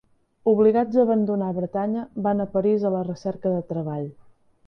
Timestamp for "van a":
2.29-2.49